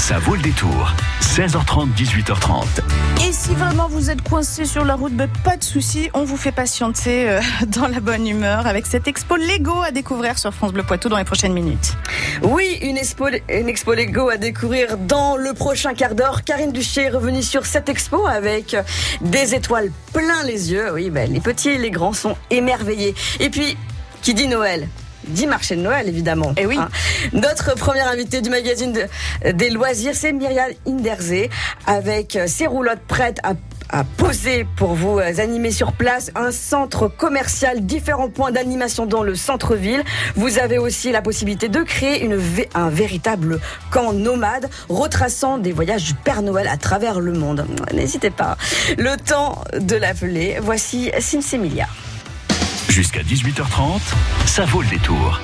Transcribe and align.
Ça 0.00 0.18
vaut 0.18 0.34
le 0.34 0.40
détour. 0.40 0.94
16h30, 1.20 1.94
18h30. 1.94 2.64
Et 3.28 3.32
si 3.32 3.54
vraiment 3.54 3.86
vous 3.86 4.08
êtes 4.08 4.26
coincé 4.26 4.64
sur 4.64 4.84
la 4.86 4.94
route, 4.94 5.12
ben, 5.12 5.28
pas 5.44 5.58
de 5.58 5.62
souci, 5.62 6.08
on 6.14 6.24
vous 6.24 6.38
fait 6.38 6.52
patienter 6.52 7.28
euh, 7.28 7.40
dans 7.66 7.86
la 7.86 8.00
bonne 8.00 8.26
humeur 8.26 8.66
avec 8.66 8.86
cette 8.86 9.06
expo 9.06 9.36
Lego 9.36 9.82
à 9.82 9.90
découvrir 9.90 10.38
sur 10.38 10.54
France 10.54 10.72
Bleu 10.72 10.82
Poitou 10.84 11.10
dans 11.10 11.18
les 11.18 11.24
prochaines 11.24 11.52
minutes. 11.52 11.96
Oui, 12.42 12.78
une 12.80 12.96
expo, 12.96 13.28
une 13.28 13.68
expo 13.68 13.92
Lego 13.92 14.30
à 14.30 14.38
découvrir 14.38 14.96
dans 14.96 15.36
le 15.36 15.52
prochain 15.52 15.92
quart 15.92 16.14
d'heure. 16.14 16.44
Karine 16.44 16.72
Duché 16.72 17.02
est 17.02 17.10
revenue 17.10 17.42
sur 17.42 17.66
cette 17.66 17.90
expo 17.90 18.26
avec 18.26 18.74
des 19.20 19.54
étoiles 19.54 19.92
plein 20.14 20.42
les 20.44 20.72
yeux. 20.72 20.92
Oui, 20.94 21.10
ben, 21.10 21.30
les 21.30 21.40
petits 21.40 21.68
et 21.68 21.78
les 21.78 21.90
grands 21.90 22.14
sont 22.14 22.36
émerveillés. 22.50 23.14
Et 23.38 23.50
puis, 23.50 23.76
qui 24.22 24.32
dit 24.32 24.48
Noël 24.48 24.88
dit 25.26 25.46
marché 25.46 25.76
de 25.76 25.82
Noël, 25.82 26.08
évidemment. 26.08 26.52
Et 26.56 26.66
oui. 26.66 26.78
Hein. 26.78 26.88
Notre 27.32 27.74
première 27.74 28.08
invitée 28.08 28.40
du 28.40 28.50
magazine 28.50 28.92
de- 28.92 29.50
des 29.52 29.70
loisirs, 29.70 30.14
c'est 30.14 30.32
Myriam 30.32 30.70
Inderzé, 30.86 31.50
avec 31.86 32.36
euh, 32.36 32.46
ses 32.46 32.66
roulottes 32.66 33.00
prêtes 33.06 33.38
à 33.42 33.54
à 33.92 34.04
poser 34.04 34.68
pour 34.76 34.94
vous 34.94 35.18
euh, 35.18 35.40
animer 35.40 35.72
sur 35.72 35.92
place 35.94 36.30
un 36.36 36.52
centre 36.52 37.08
commercial, 37.08 37.84
différents 37.84 38.28
points 38.28 38.52
d'animation 38.52 39.04
dans 39.04 39.24
le 39.24 39.34
centre-ville. 39.34 40.04
Vous 40.36 40.60
avez 40.60 40.78
aussi 40.78 41.10
la 41.10 41.22
possibilité 41.22 41.68
de 41.68 41.82
créer 41.82 42.22
une, 42.24 42.38
un 42.76 42.88
véritable 42.88 43.58
camp 43.90 44.12
nomade 44.12 44.70
retraçant 44.88 45.58
des 45.58 45.72
voyages 45.72 46.04
du 46.04 46.14
Père 46.14 46.42
Noël 46.42 46.68
à 46.68 46.76
travers 46.76 47.18
le 47.18 47.32
monde. 47.32 47.66
N'hésitez 47.92 48.30
pas. 48.30 48.56
Le 48.96 49.16
temps 49.16 49.60
de 49.76 49.96
l'appeler. 49.96 50.58
Voici 50.62 51.10
Sinsemilia. 51.18 51.88
Jusqu'à 52.88 53.22
18h30, 53.22 54.00
ça 54.46 54.64
vaut 54.64 54.82
le 54.82 54.88
détour. 54.88 55.40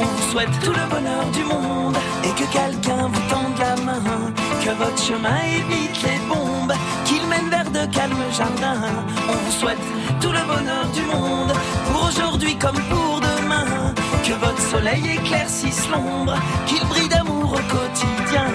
On 0.00 0.04
vous 0.04 0.30
souhaite 0.30 0.48
tout 0.62 0.72
le 0.72 0.88
bonheur 0.90 1.24
du 1.32 1.44
monde 1.44 1.96
et 2.24 2.28
que 2.28 2.50
quelqu'un 2.52 3.08
vous 3.08 3.20
tende 3.28 3.58
la 3.58 3.76
main. 3.82 4.32
Que 4.64 4.70
votre 4.70 5.02
chemin 5.02 5.40
évite 5.42 6.02
les 6.04 6.18
bombes, 6.28 6.72
qu'il 7.04 7.26
mène 7.26 7.50
vers 7.50 7.70
de 7.70 7.92
calmes 7.92 8.32
jardins. 8.36 9.04
On 9.28 9.32
vous 9.32 9.52
souhaite 9.52 9.78
tout 10.20 10.30
le 10.30 10.44
bonheur 10.46 10.86
du 10.94 11.02
monde 11.02 11.52
pour 11.92 12.08
aujourd'hui 12.08 12.56
comme 12.56 12.80
pour 12.88 13.01
votre 14.42 14.60
soleil 14.60 15.02
éclaircisse 15.16 15.88
l'ombre, 15.90 16.34
qu'il 16.66 16.84
brille 16.86 17.08
d'amour 17.08 17.52
au 17.52 17.74
quotidien. 17.74 18.48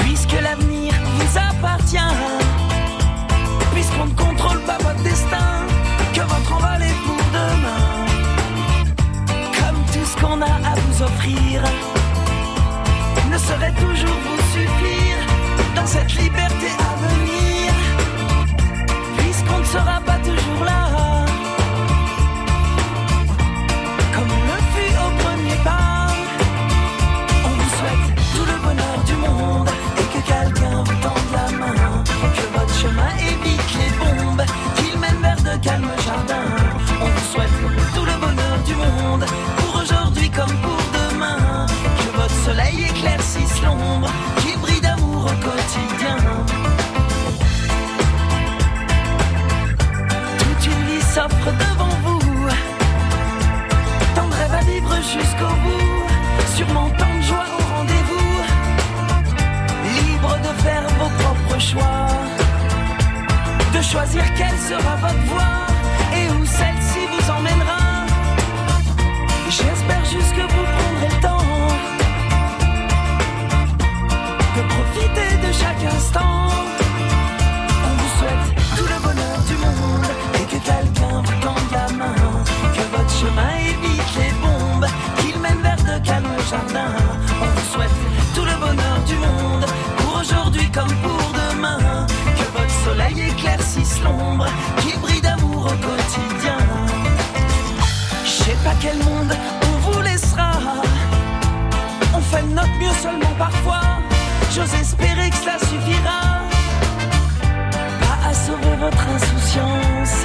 Puisque 0.00 0.40
l'avenir 0.40 0.92
vous 1.16 1.38
appartient 1.38 2.14
puisqu'on 3.74 4.06
ne 4.06 4.14
contrôle 4.14 4.60
pas 4.60 4.78
votre 4.78 5.02
destin, 5.02 5.66
que 6.14 6.20
votre 6.20 6.52
envol 6.52 6.82
est 6.82 7.00
pour 7.06 7.22
demain. 7.38 7.86
Comme 9.58 9.80
tout 9.92 10.06
ce 10.10 10.16
qu'on 10.20 10.40
a 10.40 10.54
à 10.70 10.74
vous 10.76 11.02
offrir 11.02 11.62
ne 13.30 13.38
saurait 13.38 13.72
toujours 13.72 14.18
vous 14.26 14.42
suffire 14.52 15.18
dans 15.74 15.86
cette 15.86 16.12
liberté 16.14 16.33
choisir 63.94 64.24
quelle 64.34 64.58
sera 64.58 64.96
votre 64.96 65.24
voie 65.26 65.63
soleil 93.14 93.30
éclaircisse 93.30 94.00
l'ombre, 94.02 94.46
qu'il 94.80 94.98
brille 95.00 95.20
d'amour 95.20 95.66
au 95.66 95.86
quotidien. 95.86 96.58
Je 98.24 98.30
sais 98.30 98.56
pas 98.64 98.74
quel 98.80 98.98
monde 98.98 99.36
on 99.62 99.90
vous 99.90 100.00
laissera. 100.02 100.52
On 102.14 102.20
fait 102.20 102.42
notre 102.42 102.72
mieux 102.80 102.94
seulement 103.02 103.34
parfois. 103.38 103.82
J'ose 104.54 104.74
espérer 104.74 105.30
que 105.30 105.36
cela 105.36 105.58
suffira. 105.58 106.42
Pas 108.00 108.28
à 108.28 108.34
sauver 108.34 108.76
votre 108.78 109.04
insouciance, 109.08 110.16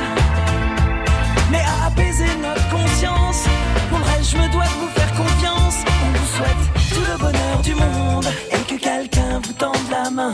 mais 1.51 1.61
à 1.61 1.87
apaiser 1.87 2.35
notre 2.41 2.69
conscience. 2.69 3.45
Pour 3.89 3.99
le 3.99 4.05
reste, 4.05 4.31
je 4.31 4.37
me 4.37 4.51
dois 4.51 4.65
de 4.65 4.77
vous 4.81 4.89
faire 4.95 5.13
confiance. 5.13 5.77
On 6.03 6.17
vous 6.17 6.29
souhaite 6.37 6.93
tout 6.93 7.11
le 7.11 7.17
bonheur 7.17 7.59
du 7.63 7.75
monde 7.75 8.27
et 8.51 8.61
que 8.69 8.79
quelqu'un 8.79 9.39
vous 9.43 9.53
tende 9.53 9.89
la 9.89 10.09
main. 10.09 10.33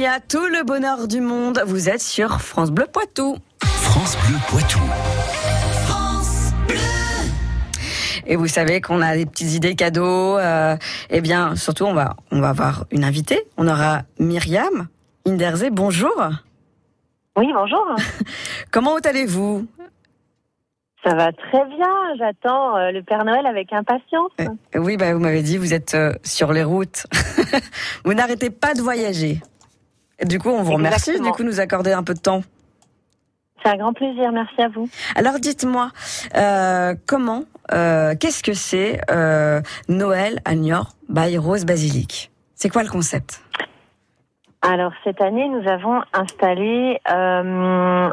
Sinsemilia, 0.00 0.20
tout 0.20 0.46
le 0.46 0.64
bonheur 0.64 1.08
du 1.08 1.20
monde. 1.20 1.62
Vous 1.66 1.90
êtes 1.90 2.00
sur 2.00 2.40
France 2.40 2.70
Bleu 2.70 2.86
Poitou. 2.90 3.36
France 3.62 4.16
Bleu 4.26 4.38
Poitou. 4.48 4.80
Et 8.26 8.36
vous 8.36 8.46
savez 8.46 8.80
qu'on 8.80 9.02
a 9.02 9.14
des 9.14 9.26
petites 9.26 9.52
idées 9.52 9.74
cadeaux. 9.74 10.38
euh, 10.38 10.76
eh 11.10 11.20
bien, 11.20 11.54
surtout, 11.54 11.84
on 11.84 11.92
va, 11.92 12.16
on 12.30 12.40
va 12.40 12.48
avoir 12.48 12.86
une 12.90 13.04
invitée. 13.04 13.42
On 13.58 13.68
aura 13.68 14.02
Myriam 14.18 14.88
Inderzé. 15.26 15.68
Bonjour. 15.68 16.16
Oui, 17.36 17.48
bonjour. 17.52 17.94
Comment 18.70 18.96
allez-vous? 19.04 19.66
Ça 21.04 21.14
va 21.14 21.30
très 21.32 21.64
bien. 21.66 22.16
J'attends 22.18 22.76
euh, 22.78 22.90
le 22.90 23.02
Père 23.02 23.24
Noël 23.26 23.44
avec 23.46 23.70
impatience. 23.74 24.30
Euh, 24.40 24.46
Oui, 24.76 24.96
bah, 24.96 25.12
vous 25.12 25.20
m'avez 25.20 25.42
dit, 25.42 25.58
vous 25.58 25.74
êtes 25.74 25.94
euh, 25.94 26.12
sur 26.22 26.54
les 26.54 26.64
routes. 26.64 27.06
vous 28.04 28.14
n'arrêtez 28.14 28.48
pas 28.48 28.72
de 28.72 28.80
voyager. 28.80 29.40
Et 30.20 30.26
du 30.26 30.38
coup, 30.38 30.50
on 30.50 30.62
vous 30.62 30.74
remercie 30.74 31.10
Exactement. 31.10 31.30
du 31.30 31.36
coup 31.36 31.42
de 31.42 31.48
nous 31.48 31.60
accorder 31.60 31.92
un 31.92 32.02
peu 32.02 32.14
de 32.14 32.20
temps. 32.20 32.42
C'est 33.62 33.70
un 33.70 33.76
grand 33.76 33.92
plaisir. 33.92 34.32
Merci 34.32 34.60
à 34.62 34.68
vous. 34.68 34.88
Alors 35.16 35.38
dites-moi, 35.38 35.90
euh, 36.36 36.94
comment, 37.06 37.44
euh, 37.72 38.14
qu'est-ce 38.18 38.42
que 38.42 38.54
c'est 38.54 39.00
euh, 39.10 39.60
Noël 39.88 40.40
à 40.44 40.54
Niort 40.54 40.92
by 41.08 41.36
Rose 41.36 41.64
Basilic? 41.64 42.30
C'est 42.54 42.68
quoi 42.68 42.82
le 42.82 42.88
concept? 42.88 43.42
Alors 44.62 44.92
cette 45.04 45.20
année, 45.22 45.48
nous 45.48 45.66
avons 45.68 46.02
installé 46.12 47.00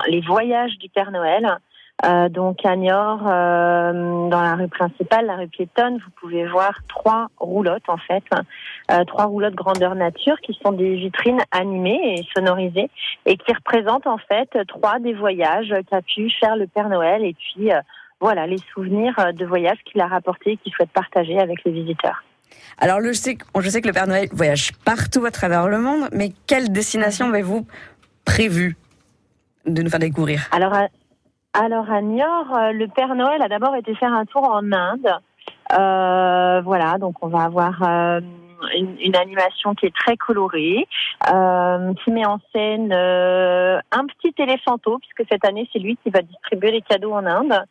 les 0.08 0.22
voyages 0.22 0.78
du 0.80 0.90
Père 0.90 1.12
Noël. 1.12 1.60
Euh, 2.06 2.30
donc 2.30 2.64
à 2.64 2.76
Niort, 2.76 3.28
euh, 3.28 4.30
dans 4.30 4.42
la 4.42 4.56
rue 4.56 4.68
principale, 4.68 5.26
la 5.26 5.36
rue 5.36 5.48
piétonne, 5.48 5.96
vous 5.96 6.12
pouvez 6.22 6.46
voir 6.46 6.80
trois 6.88 7.28
roulottes 7.38 7.90
en 7.90 7.98
fait, 7.98 8.24
euh, 8.92 9.04
trois 9.06 9.26
roulottes 9.26 9.56
grandeur 9.56 9.96
nature 9.96 10.40
qui 10.42 10.58
sont 10.64 10.74
des 10.74 10.96
vitrines 10.96 11.42
animées 11.52 12.20
et 12.20 12.28
sonorisées 12.36 12.92
et 13.26 13.36
qui 13.38 13.52
représentent 13.52 14.06
en 14.06 14.20
fait 14.20 14.50
trois 14.68 15.00
des 15.00 15.14
voyages 15.14 15.74
qu'a 15.90 16.04
pu 16.04 16.30
faire 16.40 16.56
le 16.56 16.68
Père 16.68 16.90
Noël 16.90 17.26
et 17.26 17.34
puis 17.34 17.72
euh, 17.72 17.80
voilà 18.20 18.46
les 18.46 18.60
souvenirs 18.74 19.16
de 19.34 19.46
voyages 19.46 19.80
qu'il 19.86 20.00
a 20.02 20.08
rapportés 20.08 20.52
et 20.52 20.58
qu'il 20.58 20.72
souhaite 20.74 20.92
partager 20.92 21.40
avec 21.40 21.64
les 21.64 21.72
visiteurs. 21.72 22.24
Alors, 22.78 23.02
je 23.02 23.12
sais, 23.12 23.38
je 23.60 23.70
sais 23.70 23.82
que 23.82 23.88
le 23.88 23.94
Père 23.94 24.08
Noël 24.08 24.30
voyage 24.32 24.72
partout 24.86 25.26
à 25.26 25.32
travers 25.32 25.68
le 25.68 25.80
monde, 25.80 26.10
mais 26.12 26.32
quelle 26.46 26.72
destination 26.72 27.30
avez-vous 27.30 27.66
prévu 28.24 28.78
de 29.66 29.82
nous 29.82 29.90
faire 29.90 30.00
découvrir? 30.00 30.48
Alors, 30.52 30.74
alors 31.60 31.90
à 31.92 32.02
Niort, 32.02 32.56
euh, 32.56 32.72
le 32.72 32.88
Père 32.88 33.16
Noël 33.16 33.42
a 33.42 33.48
d'abord 33.48 33.76
été 33.76 33.96
faire 33.96 34.14
un 34.14 34.26
tour 34.26 34.44
en 34.44 34.72
Inde. 34.72 35.10
Euh, 35.78 36.62
voilà, 36.62 36.98
donc 37.00 37.16
on 37.22 37.28
va 37.28 37.44
avoir 37.44 37.82
euh, 37.84 38.22
une, 38.76 39.16
animation 39.16 39.74
qui 39.76 39.86
est 39.86 39.96
très 39.96 40.18
colorée, 40.18 40.88
euh, 41.32 41.94
qui 42.04 42.12
met 42.12 42.26
en 42.26 42.40
scène 42.54 42.92
euh, 42.94 43.80
un 43.92 44.06
petit 44.06 44.34
éléphanto, 44.38 45.00
puisque 45.00 45.30
cette 45.32 45.46
année 45.46 45.68
c'est 45.72 45.80
lui 45.80 45.98
qui 46.04 46.10
va 46.10 46.22
distribuer 46.22 46.72
les 46.72 46.82
cadeaux 46.82 47.14
en 47.14 47.26
Inde. 47.26 47.64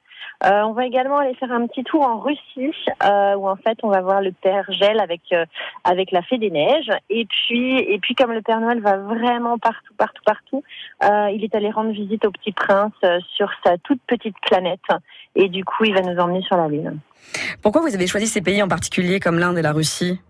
Euh, 0.44 0.62
on 0.62 0.72
va 0.72 0.84
également 0.84 1.18
aller 1.18 1.34
faire 1.34 1.52
un 1.52 1.66
petit 1.66 1.82
tour 1.82 2.02
en 2.02 2.18
Russie 2.18 2.72
où 3.36 3.48
en 3.48 3.56
fait 3.56 3.78
on 3.82 3.88
va 3.88 4.02
voir 4.02 4.20
le 4.20 4.32
Père 4.32 4.66
Gel 4.70 5.00
avec 5.00 5.22
avec 5.84 6.10
la 6.10 6.20
Fée 6.22 6.36
des 6.36 6.50
Neiges 6.50 6.90
et 7.08 7.24
puis 7.26 7.78
et 7.78 7.98
puis 7.98 8.14
comme 8.14 8.32
le 8.32 8.42
Père 8.42 8.60
Noël 8.60 8.80
va 8.80 8.98
vraiment 8.98 9.56
partout 9.56 9.94
partout 9.96 10.22
partout, 10.26 10.62
il 11.02 11.42
est 11.42 11.54
allé 11.54 11.70
rendre 11.70 11.92
visite 11.92 12.26
au 12.26 12.30
Petit 12.32 12.52
Prince 12.52 12.92
sur 13.34 13.50
sa 13.64 13.78
toute 13.78 14.00
petite 14.06 14.36
planète 14.42 14.80
et 15.36 15.48
du 15.48 15.64
coup 15.64 15.84
il 15.84 15.94
va 15.94 16.02
nous 16.02 16.18
emmener 16.20 16.42
sur 16.42 16.56
la 16.56 16.68
Lune. 16.68 16.98
Pourquoi 17.62 17.80
vous 17.80 17.94
avez 17.94 18.06
choisi 18.06 18.26
ces 18.26 18.42
pays 18.42 18.62
en 18.62 18.68
particulier 18.68 19.20
comme 19.20 19.38
l'Inde 19.38 19.56
et 19.56 19.62
la 19.62 19.72
Russie? 19.72 20.20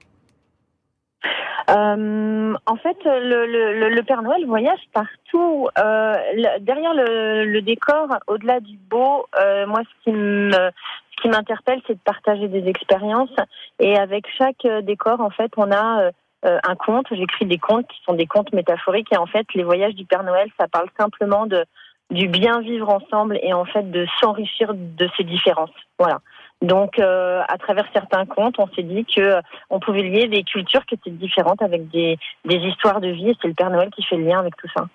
Euh, 1.68 2.54
en 2.66 2.76
fait, 2.76 2.96
le, 3.04 3.46
le, 3.46 3.88
le, 3.88 4.02
Père 4.02 4.22
Noël 4.22 4.44
voyage 4.46 4.78
partout. 4.92 5.68
Euh, 5.78 6.14
derrière 6.60 6.94
le, 6.94 7.60
décor, 7.60 8.08
au-delà 8.28 8.60
du 8.60 8.76
beau, 8.76 9.26
euh, 9.40 9.66
moi, 9.66 9.80
ce 9.82 10.04
qui 10.04 10.12
me, 10.16 10.52
ce 10.52 11.22
qui 11.22 11.28
m'interpelle, 11.28 11.80
c'est 11.86 11.94
de 11.94 12.00
partager 12.04 12.48
des 12.48 12.68
expériences. 12.68 13.34
Et 13.80 13.96
avec 13.96 14.26
chaque 14.38 14.66
décor, 14.84 15.20
en 15.20 15.30
fait, 15.30 15.50
on 15.56 15.72
a 15.72 16.10
euh, 16.46 16.58
un 16.62 16.76
conte. 16.76 17.06
J'écris 17.10 17.46
des 17.46 17.58
contes 17.58 17.88
qui 17.88 18.00
sont 18.04 18.14
des 18.14 18.26
contes 18.26 18.52
métaphoriques. 18.52 19.12
Et 19.12 19.16
en 19.16 19.26
fait, 19.26 19.46
les 19.54 19.64
voyages 19.64 19.94
du 19.94 20.04
Père 20.04 20.22
Noël, 20.22 20.48
ça 20.58 20.68
parle 20.68 20.88
simplement 20.98 21.46
de 21.46 21.64
du 22.10 22.28
bien 22.28 22.60
vivre 22.60 22.88
ensemble 22.88 23.36
et 23.42 23.52
en 23.52 23.64
fait 23.64 23.90
de 23.90 24.06
s'enrichir 24.20 24.72
de 24.74 25.08
ces 25.16 25.24
différences. 25.24 25.74
Voilà. 25.98 26.20
Donc, 26.62 26.98
euh, 26.98 27.42
à 27.48 27.58
travers 27.58 27.86
certains 27.92 28.24
contes, 28.24 28.58
on 28.58 28.66
s'est 28.68 28.82
dit 28.82 29.04
que 29.04 29.20
euh, 29.20 29.40
on 29.68 29.78
pouvait 29.78 30.02
lier 30.02 30.26
des 30.26 30.42
cultures 30.42 30.84
qui 30.86 30.94
étaient 30.94 31.10
différentes 31.10 31.60
avec 31.60 31.90
des, 31.90 32.18
des 32.46 32.56
histoires 32.56 33.00
de 33.00 33.08
vie. 33.08 33.30
Et 33.30 33.36
c'est 33.40 33.48
le 33.48 33.54
Père 33.54 33.70
Noël 33.70 33.90
qui 33.94 34.02
fait 34.02 34.16
le 34.16 34.24
lien 34.24 34.38
avec 34.38 34.56
tout 34.56 34.68
ça. 34.74 34.86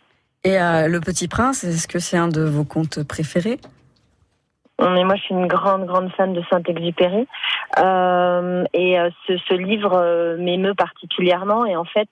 Et 0.44 0.60
euh, 0.60 0.88
le 0.88 1.00
Petit 1.00 1.28
Prince, 1.28 1.64
est-ce 1.64 1.88
que 1.88 2.00
c'est 2.00 2.18
un 2.18 2.30
de 2.30 2.42
vos 2.42 2.64
contes 2.64 3.04
préférés? 3.08 3.60
Mais 4.80 5.04
moi, 5.04 5.16
je 5.16 5.22
suis 5.22 5.36
une 5.36 5.46
grande, 5.46 5.86
grande 5.86 6.12
fan 6.14 6.34
de 6.34 6.42
Saint-Exupéry. 6.50 7.28
Euh, 7.78 8.64
et 8.74 8.98
ce, 9.28 9.38
ce 9.48 9.54
livre 9.54 10.36
m'émeut 10.40 10.74
particulièrement. 10.74 11.68
Et 11.68 11.76
en 11.76 11.86
fait, 11.86 12.10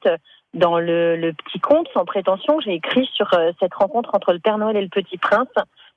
dans 0.54 0.78
le, 0.78 1.16
le, 1.16 1.34
petit 1.34 1.60
conte, 1.60 1.88
sans 1.95 2.06
prétention, 2.06 2.60
j'ai 2.60 2.75
écrit 2.75 3.10
sur 3.16 3.28
cette 3.60 3.74
rencontre 3.74 4.12
entre 4.13 4.34
le 4.34 4.40
Père 4.40 4.60
Noël 4.60 4.78
et 4.78 4.81
le 4.81 4.90
Petit 4.90 5.18
Prince 5.18 5.48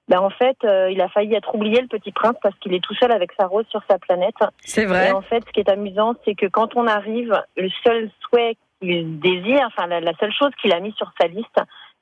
ben 0.09 0.19
en 0.19 0.31
fait, 0.31 0.57
euh, 0.65 0.91
il 0.91 1.01
a 1.01 1.09
failli 1.09 1.35
être 1.35 1.55
oublié 1.55 1.81
le 1.81 1.87
petit 1.87 2.13
prince 2.13 2.37
parce 2.43 2.57
qu'il 2.59 2.75
est 2.75 2.83
tout 2.83 2.95
seul 2.95 3.13
avec 3.13 3.31
sa 3.39 3.47
rose 3.47 3.67
sur 3.71 3.83
sa 3.89 3.99
planète. 3.99 4.35
C'est 4.61 4.85
vrai. 4.85 5.09
Et 5.09 5.13
en 5.13 5.23
fait, 5.23 5.45
ce 5.47 5.53
qui 5.53 5.61
est 5.61 5.71
amusant, 5.71 6.15
c'est 6.25 6.35
que 6.35 6.47
quand 6.47 6.77
on 6.77 6.87
arrive, 6.87 7.41
le 7.57 7.69
seul 7.85 8.11
souhait 8.21 8.57
qu'il 8.81 9.21
désire, 9.21 9.67
enfin 9.67 9.87
la, 9.87 10.01
la 10.01 10.13
seule 10.19 10.33
chose 10.33 10.51
qu'il 10.61 10.73
a 10.73 10.81
mis 10.81 10.93
sur 10.93 11.13
sa 11.21 11.29
liste, 11.29 11.61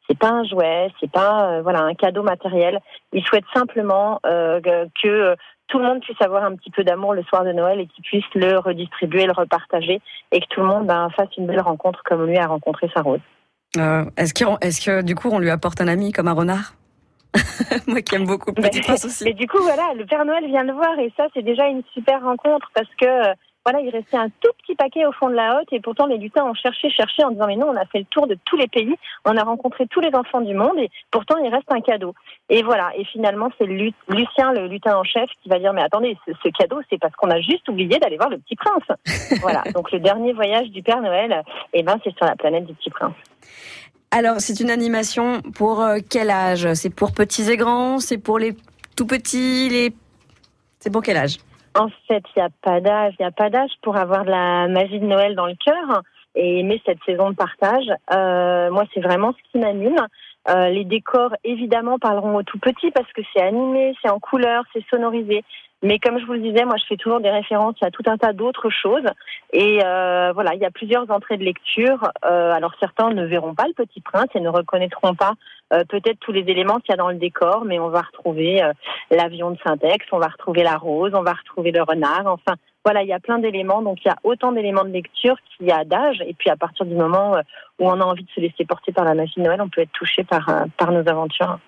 c'est 0.09 0.19
pas 0.19 0.31
un 0.31 0.45
jouet, 0.45 0.91
c'est 0.99 1.11
pas 1.11 1.51
euh, 1.51 1.63
voilà 1.63 1.83
un 1.83 1.95
cadeau 1.95 2.23
matériel. 2.23 2.81
Il 3.13 3.23
souhaite 3.25 3.45
simplement 3.55 4.19
euh, 4.27 4.61
que 4.61 5.37
tout 5.69 5.79
le 5.79 5.85
monde 5.85 6.01
puisse 6.01 6.21
avoir 6.21 6.45
un 6.45 6.57
petit 6.57 6.71
peu 6.71 6.83
d'amour 6.83 7.15
le 7.15 7.23
soir 7.23 7.45
de 7.45 7.53
Noël 7.53 7.81
et 7.81 7.87
qu'il 7.87 8.03
puisse 8.03 8.25
le 8.35 8.59
redistribuer, 8.59 9.27
le 9.27 9.33
repartager 9.33 10.01
et 10.33 10.41
que 10.41 10.47
tout 10.51 10.61
le 10.61 10.67
monde 10.67 10.87
ben, 10.87 11.09
fasse 11.17 11.29
une 11.39 11.47
belle 11.47 11.61
rencontre 11.61 12.03
comme 12.05 12.27
lui 12.27 12.39
a 12.39 12.47
rencontré 12.47 12.91
sa 12.95 13.03
rose. 13.03 13.21
Euh, 13.77 14.05
est-ce 14.17 14.35
est-ce 14.63 14.85
que 14.85 15.03
du 15.03 15.15
coup 15.15 15.29
on 15.31 15.39
lui 15.39 15.51
apporte 15.51 15.81
un 15.81 15.87
ami 15.87 16.11
comme 16.11 16.27
un 16.27 16.33
renard? 16.33 16.75
Moi 17.87 18.03
qui 18.03 18.15
aime 18.15 18.27
beaucoup 18.27 18.53
Petit 18.53 18.81
Prince 18.81 19.05
aussi. 19.05 19.25
Mais 19.25 19.33
du 19.33 19.47
coup, 19.47 19.63
voilà, 19.63 19.93
le 19.95 20.05
Père 20.07 20.25
Noël 20.25 20.47
vient 20.47 20.65
le 20.65 20.73
voir 20.73 20.99
et 20.99 21.13
ça, 21.17 21.27
c'est 21.35 21.43
déjà 21.43 21.67
une 21.67 21.83
super 21.95 22.23
rencontre 22.23 22.71
parce 22.75 22.89
que 23.01 23.07
euh, 23.07 23.35
voilà, 23.65 23.81
il 23.81 23.91
restait 23.91 24.17
un 24.17 24.29
tout 24.29 24.51
petit 24.63 24.75
paquet 24.75 25.05
au 25.05 25.13
fond 25.13 25.29
de 25.29 25.35
la 25.35 25.59
hotte 25.59 25.69
et 25.73 25.81
pourtant 25.81 26.07
les 26.07 26.17
lutins 26.17 26.45
ont 26.45 26.55
cherché, 26.55 26.91
cherché 26.91 27.23
en 27.25 27.31
disant 27.31 27.47
mais 27.47 27.57
non, 27.57 27.69
on 27.69 27.77
a 27.77 27.85
fait 27.85 27.99
le 27.99 28.05
tour 28.07 28.27
de 28.27 28.37
tous 28.47 28.57
les 28.57 28.69
pays, 28.69 28.95
on 29.27 29.37
a 29.37 29.45
rencontré 29.45 29.87
tous 29.87 30.01
les 30.01 30.15
enfants 30.15 30.41
du 30.41 30.55
monde 30.55 30.79
et 30.79 30.91
pourtant 31.11 31.37
il 31.37 31.53
reste 31.53 31.71
un 31.71 31.81
cadeau. 31.81 32.15
Et 32.49 32.63
voilà, 32.63 32.91
et 32.97 33.05
finalement 33.05 33.51
c'est 33.59 33.67
Lucien, 33.67 34.53
le 34.53 34.67
lutin 34.67 34.97
en 34.97 35.05
chef, 35.05 35.29
qui 35.43 35.51
va 35.51 35.59
dire 35.59 35.75
mais 35.75 35.83
attendez, 35.83 36.17
ce, 36.27 36.33
ce 36.43 36.49
cadeau 36.49 36.81
c'est 36.89 36.99
parce 36.99 37.15
qu'on 37.17 37.31
a 37.31 37.41
juste 37.41 37.69
oublié 37.69 37.99
d'aller 37.99 38.17
voir 38.17 38.31
le 38.31 38.39
petit 38.39 38.57
prince. 38.57 38.85
voilà, 39.41 39.63
donc 39.75 39.93
le 39.93 40.01
dernier 40.01 40.33
voyage 40.33 40.71
du 40.71 40.83
Père 40.83 41.03
Noël, 41.03 41.43
eh 41.75 41.83
ben 41.83 41.99
c'est 42.03 42.17
sur 42.17 42.25
la 42.25 42.37
planète 42.37 42.65
du 42.65 42.75
petit 42.75 42.91
prince. 42.91 43.15
Alors, 44.13 44.41
c'est 44.41 44.59
une 44.59 44.71
animation 44.71 45.41
pour 45.55 45.81
euh, 45.81 45.99
quel 46.09 46.31
âge? 46.31 46.73
C'est 46.75 46.91
pour 46.91 47.13
petits 47.13 47.49
et 47.51 47.57
grands? 47.57 48.01
C'est 48.01 48.19
pour 48.19 48.39
les 48.41 48.57
tout 48.97 49.07
petits 49.07 49.69
les... 49.69 49.95
C'est 50.81 50.91
pour 50.91 51.03
quel 51.03 51.17
âge? 51.17 51.37
En 51.77 51.89
fait, 52.09 52.23
il 52.35 52.39
n'y 52.39 52.43
a 52.43 52.51
pas 52.63 52.81
d'âge. 52.81 53.15
Il 53.19 53.23
n'y 53.23 53.29
a 53.29 53.31
pas 53.31 53.51
d'âge 53.51 53.71
pour 53.83 53.97
avoir 53.97 54.25
de 54.25 54.31
la 54.31 54.67
magie 54.67 54.99
de 54.99 55.07
Noël 55.07 55.37
dans 55.37 55.47
le 55.47 55.55
cœur 55.65 56.03
et 56.35 56.59
aimer 56.59 56.83
cette 56.85 56.99
saison 57.07 57.31
de 57.31 57.37
partage. 57.37 57.87
Euh, 58.13 58.71
moi, 58.71 58.85
c'est 58.93 59.01
vraiment 59.01 59.33
ce 59.33 59.51
qui 59.53 59.59
m'anime. 59.59 59.97
Euh, 60.49 60.69
les 60.71 60.85
décors, 60.85 61.35
évidemment, 61.45 61.99
parleront 61.99 62.37
aux 62.37 62.43
tout 62.43 62.59
petits 62.59 62.91
parce 62.91 63.13
que 63.13 63.23
c'est 63.33 63.43
animé, 63.43 63.95
c'est 64.03 64.11
en 64.11 64.19
couleur, 64.19 64.65
c'est 64.73 64.85
sonorisé. 64.89 65.45
Mais 65.83 65.99
comme 65.99 66.19
je 66.19 66.27
vous 66.27 66.35
le 66.35 66.41
disais, 66.41 66.65
moi, 66.65 66.77
je 66.77 66.85
fais 66.87 66.97
toujours 66.97 67.21
des 67.21 67.31
références 67.31 67.77
à 67.83 67.91
tout 67.91 68.03
un 68.07 68.19
tas 68.19 68.35
d'autres 68.35 68.69
choses. 68.69 69.07
Et 69.53 69.81
euh, 69.83 70.31
voilà, 70.35 70.55
il 70.55 70.61
y 70.61 70.67
a 70.67 70.71
plusieurs 70.71 71.11
entrées 71.11 71.39
de 71.39 71.45
lecture. 71.45 72.11
Euh, 72.25 72.53
alors 72.53 72.73
certains 72.79 73.11
ne 73.11 73.25
verront 73.25 73.55
pas 73.55 73.67
le 73.67 73.73
Petit 73.73 74.01
Prince 74.01 74.29
et 74.35 74.41
ne 74.41 74.51
reconnaîtront 74.51 75.15
pas 75.15 75.35
euh, 75.73 75.85
peut-être 75.89 76.19
tous 76.21 76.33
les 76.33 76.41
éléments 76.41 76.81
qu'il 76.81 76.91
y 76.91 76.95
a 76.95 76.97
dans 76.97 77.11
le 77.11 77.17
décor, 77.17 77.65
mais 77.65 77.79
on 77.79 77.89
va 77.89 78.03
retrouver 78.03 78.63
euh, 78.63 78.73
l'avion 79.11 79.53
de 79.53 79.59
Saint-Ex, 79.65 80.05
on 80.13 80.19
va 80.19 80.27
retrouver 80.29 80.63
la 80.63 80.77
rose, 80.77 81.13
on 81.15 81.23
va 81.23 81.33
retrouver 81.33 81.71
le 81.71 81.83
renard. 81.83 82.27
Enfin, 82.27 82.57
voilà, 82.85 83.03
il 83.03 83.09
y 83.09 83.13
a 83.13 83.21
plein 83.21 83.39
d'éléments. 83.39 83.83
Donc 83.83 83.99
il 84.05 84.09
y 84.09 84.11
a 84.11 84.17
autant 84.25 84.53
d'éléments 84.53 84.85
de 84.85 84.91
lecture 84.91 85.37
qu'il 85.57 85.67
y 85.67 85.73
a 85.73 85.85
d'âge. 85.85 86.23
Et 86.27 86.35
puis 86.35 86.51
à 86.51 86.57
partir 86.57 86.87
du 86.87 86.95
moment 86.95 87.37
euh, 87.37 87.43
où 87.79 87.89
on 87.89 88.01
a 88.01 88.05
envie 88.05 88.25
de 88.25 88.31
se 88.35 88.41
laisser 88.41 88.65
porter 88.65 88.93
par 88.93 89.05
la 89.05 89.15
magie 89.15 89.35
de 89.37 89.43
Noël, 89.43 89.61
on 89.61 89.69
peut 89.69 89.83
être 89.83 89.93
touché 89.93 90.25
par 90.25 90.49
euh, 90.49 90.65
par 90.77 90.93
nos 90.93 91.07
aventures. 91.09 91.59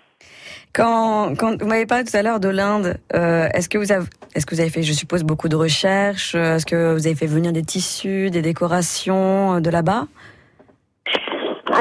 Quand, 0.73 1.35
quand 1.37 1.61
vous 1.61 1.69
m'avez 1.69 1.85
parlé 1.85 2.05
tout 2.05 2.17
à 2.17 2.23
l'heure 2.23 2.41
de 2.41 2.49
l'Inde, 2.49 2.97
euh, 3.15 3.49
est-ce 3.53 3.69
que 3.69 3.77
vous 3.77 3.91
avez 3.93 4.71
fait, 4.71 4.83
je 4.83 4.93
suppose, 4.93 5.25
beaucoup 5.25 5.49
de 5.49 5.57
recherches 5.57 6.37
Est-ce 6.37 6.65
que 6.65 6.95
vous 6.95 7.07
avez 7.07 7.17
fait 7.17 7.27
venir 7.27 7.53
des 7.53 7.65
tissus, 7.65 8.31
des 8.31 8.41
décorations 8.41 9.61
de 9.61 9.69
là-bas? 9.69 10.07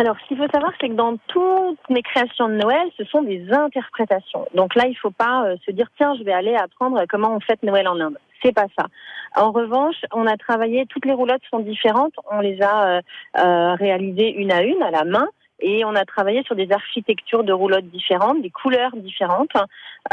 Alors, 0.01 0.17
ce 0.19 0.27
qu'il 0.29 0.37
faut 0.37 0.51
savoir, 0.51 0.71
c'est 0.81 0.89
que 0.89 0.95
dans 0.95 1.15
toutes 1.27 1.87
mes 1.91 2.01
créations 2.01 2.49
de 2.49 2.55
Noël, 2.55 2.89
ce 2.97 3.03
sont 3.03 3.21
des 3.21 3.53
interprétations. 3.53 4.47
Donc 4.55 4.73
là, 4.73 4.85
il 4.87 4.93
ne 4.93 4.95
faut 4.95 5.11
pas 5.11 5.45
euh, 5.45 5.57
se 5.63 5.69
dire 5.69 5.85
tiens, 5.95 6.15
je 6.17 6.23
vais 6.23 6.33
aller 6.33 6.55
apprendre 6.55 7.03
comment 7.07 7.35
on 7.35 7.39
fête 7.39 7.61
Noël 7.61 7.87
en 7.87 7.99
Inde. 7.99 8.17
C'est 8.41 8.51
pas 8.51 8.65
ça. 8.75 8.87
En 9.35 9.51
revanche, 9.51 9.97
on 10.11 10.25
a 10.25 10.37
travaillé, 10.37 10.87
toutes 10.87 11.05
les 11.05 11.13
roulottes 11.13 11.43
sont 11.51 11.59
différentes. 11.59 12.15
On 12.31 12.39
les 12.39 12.59
a 12.63 12.87
euh, 12.87 13.01
euh, 13.37 13.75
réalisées 13.75 14.33
une 14.33 14.51
à 14.51 14.63
une 14.63 14.81
à 14.81 14.89
la 14.89 15.03
main 15.03 15.27
et 15.61 15.85
on 15.85 15.95
a 15.95 16.05
travaillé 16.05 16.43
sur 16.43 16.55
des 16.55 16.71
architectures 16.71 17.43
de 17.43 17.53
roulottes 17.53 17.85
différentes, 17.85 18.41
des 18.41 18.49
couleurs 18.49 18.91
différentes 18.95 19.55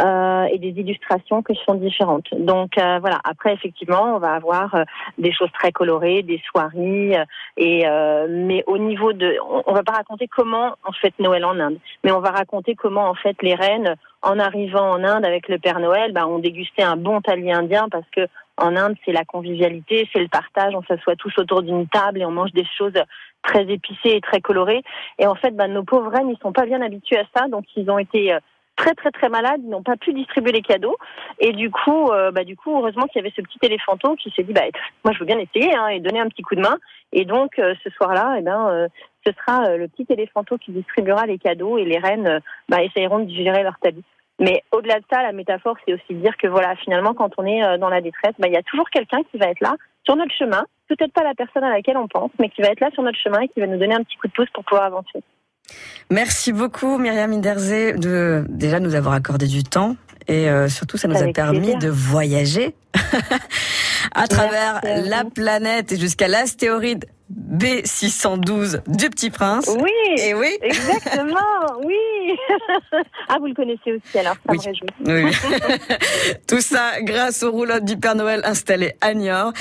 euh, 0.00 0.44
et 0.44 0.58
des 0.58 0.68
illustrations 0.68 1.42
qui 1.42 1.58
sont 1.66 1.74
différentes. 1.74 2.28
Donc 2.32 2.78
euh, 2.78 2.98
voilà. 3.00 3.18
Après, 3.24 3.54
effectivement, 3.54 4.16
on 4.16 4.18
va 4.18 4.32
avoir 4.34 4.74
euh, 4.74 4.84
des 5.16 5.32
choses 5.32 5.50
très 5.52 5.72
colorées, 5.72 6.22
des 6.22 6.40
soirées, 6.50 7.18
et 7.56 7.86
mais 8.28 8.62
au 8.66 8.78
niveau 8.78 9.12
de, 9.12 9.36
on, 9.66 9.72
va 9.72 9.82
pas 9.82 9.92
raconter 9.92 10.28
comment 10.28 10.74
on 10.86 10.92
fête 10.92 11.18
Noël 11.18 11.44
en 11.44 11.58
Inde, 11.58 11.78
mais 12.04 12.12
on 12.12 12.20
va 12.20 12.30
raconter 12.30 12.74
comment 12.74 13.08
en 13.08 13.14
fait 13.14 13.36
les 13.42 13.54
reines, 13.54 13.94
en 14.22 14.38
arrivant 14.38 14.90
en 14.90 15.04
Inde 15.04 15.24
avec 15.24 15.48
le 15.48 15.58
Père 15.58 15.80
Noël, 15.80 16.12
bah, 16.12 16.26
ont 16.26 16.38
dégusté 16.38 16.82
un 16.82 16.96
bon 16.96 17.20
talier 17.20 17.52
indien 17.52 17.88
parce 17.90 18.08
que 18.14 18.26
en 18.58 18.76
Inde, 18.76 18.96
c'est 19.04 19.12
la 19.12 19.24
convivialité, 19.24 20.08
c'est 20.12 20.18
le 20.18 20.28
partage. 20.28 20.74
On 20.74 20.82
s'assoit 20.82 21.16
tous 21.16 21.32
autour 21.38 21.62
d'une 21.62 21.86
table 21.86 22.20
et 22.20 22.24
on 22.24 22.32
mange 22.32 22.52
des 22.52 22.66
choses 22.76 22.92
très 23.42 23.64
épicées 23.64 24.16
et 24.16 24.20
très 24.20 24.40
colorées. 24.40 24.82
Et 25.18 25.26
en 25.26 25.34
fait, 25.34 25.52
bah, 25.52 25.68
nos 25.68 25.84
pauvres 25.84 26.10
reines, 26.10 26.30
ils 26.30 26.38
sont 26.38 26.52
pas 26.52 26.66
bien 26.66 26.82
habitués 26.82 27.18
à 27.18 27.24
ça, 27.34 27.48
donc 27.48 27.64
ils 27.76 27.90
ont 27.90 27.98
été 27.98 28.36
très 28.78 28.94
très 28.94 29.10
très 29.10 29.28
malades, 29.28 29.60
ils 29.62 29.68
n'ont 29.68 29.82
pas 29.82 29.96
pu 29.96 30.14
distribuer 30.14 30.52
les 30.52 30.62
cadeaux. 30.62 30.96
Et 31.40 31.52
du 31.52 31.70
coup, 31.70 32.10
euh, 32.10 32.30
bah, 32.30 32.44
du 32.44 32.56
coup, 32.56 32.74
heureusement 32.78 33.06
qu'il 33.06 33.20
y 33.20 33.24
avait 33.24 33.34
ce 33.36 33.42
petit 33.42 33.58
éléphanto 33.62 34.16
qui 34.16 34.30
s'est 34.30 34.44
dit, 34.44 34.52
bah, 34.52 34.62
moi 35.04 35.12
je 35.12 35.18
veux 35.18 35.26
bien 35.26 35.38
essayer 35.38 35.74
hein, 35.74 35.88
et 35.88 36.00
donner 36.00 36.20
un 36.20 36.28
petit 36.28 36.42
coup 36.42 36.54
de 36.54 36.62
main. 36.62 36.78
Et 37.12 37.24
donc 37.24 37.58
euh, 37.58 37.74
ce 37.84 37.90
soir-là, 37.90 38.36
eh 38.38 38.42
ben, 38.42 38.68
euh, 38.68 38.88
ce 39.26 39.32
sera 39.32 39.76
le 39.76 39.88
petit 39.88 40.06
éléphanto 40.08 40.56
qui 40.58 40.70
distribuera 40.70 41.26
les 41.26 41.38
cadeaux 41.38 41.76
et 41.76 41.84
les 41.84 41.98
reines 41.98 42.40
bah, 42.68 42.82
essayeront 42.82 43.18
de 43.18 43.24
digérer 43.24 43.62
leur 43.62 43.78
talis. 43.80 44.04
Mais 44.38 44.62
au-delà 44.70 45.00
de 45.00 45.04
ça, 45.10 45.22
la 45.22 45.32
métaphore, 45.32 45.76
c'est 45.84 45.92
aussi 45.92 46.14
de 46.14 46.20
dire 46.20 46.36
que 46.36 46.46
voilà, 46.46 46.76
finalement, 46.76 47.12
quand 47.12 47.32
on 47.38 47.44
est 47.44 47.76
dans 47.78 47.88
la 47.88 48.00
détresse, 48.00 48.34
bah, 48.38 48.46
il 48.46 48.54
y 48.54 48.56
a 48.56 48.62
toujours 48.62 48.88
quelqu'un 48.90 49.18
qui 49.32 49.36
va 49.36 49.46
être 49.46 49.60
là 49.60 49.74
sur 50.04 50.14
notre 50.14 50.32
chemin. 50.32 50.64
Peut-être 50.88 51.12
pas 51.12 51.22
la 51.22 51.34
personne 51.34 51.64
à 51.64 51.70
laquelle 51.70 51.96
on 51.96 52.08
pense, 52.08 52.30
mais 52.38 52.48
qui 52.48 52.62
va 52.62 52.68
être 52.68 52.80
là 52.80 52.90
sur 52.94 53.02
notre 53.02 53.18
chemin 53.18 53.40
et 53.40 53.48
qui 53.48 53.60
va 53.60 53.66
nous 53.66 53.78
donner 53.78 53.94
un 53.94 54.02
petit 54.02 54.16
coup 54.16 54.26
de 54.26 54.32
pouce 54.32 54.48
pour 54.54 54.64
pouvoir 54.64 54.86
avancer. 54.86 55.22
Merci 56.10 56.52
beaucoup 56.52 56.96
Myriam 56.96 57.32
Inderzé 57.32 57.92
de 57.92 58.44
déjà 58.48 58.80
nous 58.80 58.94
avoir 58.94 59.14
accordé 59.14 59.46
du 59.46 59.62
temps 59.62 59.96
et 60.26 60.48
euh, 60.48 60.68
surtout 60.68 60.96
ça 60.96 61.08
nous 61.08 61.22
a 61.22 61.30
permis 61.32 61.76
de 61.76 61.88
voyager 61.88 62.74
à 64.14 64.26
travers 64.26 64.80
la 64.82 65.24
planète 65.24 65.92
et 65.92 65.98
jusqu'à 65.98 66.26
l'astéroïde 66.26 67.04
B612 67.32 68.80
du 68.86 69.10
Petit 69.10 69.30
Prince. 69.30 69.68
Oui, 69.80 69.90
et 70.18 70.34
oui, 70.34 70.56
exactement, 70.62 71.36
oui. 71.84 71.94
ah, 73.28 73.36
vous 73.38 73.46
le 73.46 73.54
connaissez 73.54 73.92
aussi, 73.92 74.18
alors 74.18 74.36
ça 74.46 74.54
me 74.54 74.58
réjouit. 74.58 74.88
Oui. 75.04 76.36
Tout 76.48 76.60
ça 76.60 77.00
grâce 77.02 77.42
aux 77.42 77.50
roulottes 77.50 77.84
du 77.84 77.96
Père 77.98 78.14
Noël 78.14 78.40
installées 78.44 78.94
à 79.00 79.12
Niort. 79.12 79.52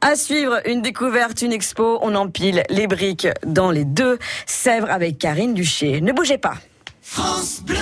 À 0.00 0.14
suivre, 0.14 0.60
une 0.66 0.82
découverte, 0.82 1.42
une 1.42 1.52
expo. 1.52 1.98
On 2.02 2.14
empile 2.14 2.62
les 2.70 2.86
briques 2.86 3.28
dans 3.44 3.70
les 3.70 3.84
deux 3.84 4.18
Sèvres 4.46 4.90
avec 4.90 5.18
Karine 5.18 5.54
Duché. 5.54 6.00
Ne 6.00 6.12
bougez 6.12 6.38
pas. 6.38 6.54
France 7.02 7.62
Bleu. 7.64 7.76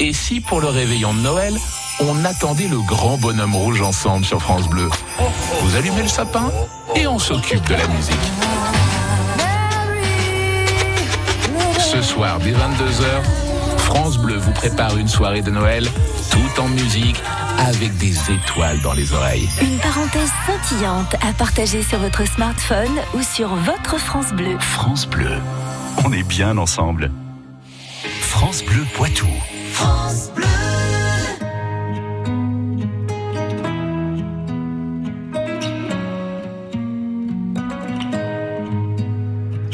Et 0.00 0.12
si 0.12 0.40
pour 0.40 0.60
le 0.60 0.68
réveillon 0.68 1.12
de 1.12 1.20
Noël, 1.20 1.54
on 2.00 2.24
attendait 2.24 2.68
le 2.68 2.80
grand 2.80 3.18
bonhomme 3.18 3.54
rouge 3.54 3.80
ensemble 3.82 4.24
sur 4.24 4.40
France 4.40 4.68
Bleu. 4.68 4.88
Vous 5.62 5.76
allumez 5.76 6.02
le 6.02 6.08
sapin 6.08 6.50
et 6.94 7.06
on 7.06 7.18
s'occupe 7.18 7.66
de 7.66 7.74
la 7.74 7.86
musique. 7.88 8.16
Ce 11.78 12.02
soir, 12.02 12.38
dès 12.38 12.52
22h, 12.52 13.78
France 13.78 14.18
Bleu 14.18 14.36
vous 14.36 14.52
prépare 14.52 14.96
une 14.98 15.08
soirée 15.08 15.42
de 15.42 15.50
Noël, 15.50 15.88
tout 16.30 16.60
en 16.60 16.68
musique, 16.68 17.20
avec 17.58 17.96
des 17.96 18.14
étoiles 18.30 18.80
dans 18.82 18.92
les 18.92 19.12
oreilles. 19.12 19.48
Une 19.60 19.78
parenthèse 19.78 20.30
scintillante 20.46 21.14
à 21.26 21.32
partager 21.32 21.82
sur 21.82 21.98
votre 21.98 22.26
smartphone 22.26 23.00
ou 23.14 23.22
sur 23.22 23.48
votre 23.48 23.98
France 23.98 24.32
Bleu. 24.32 24.56
France 24.60 25.06
Bleu, 25.06 25.38
on 26.04 26.12
est 26.12 26.22
bien 26.22 26.58
ensemble. 26.58 27.10
France 28.20 28.62
Bleu 28.62 28.84
Poitou. 28.94 29.26
France 29.72 30.30
Bleu. 30.34 30.57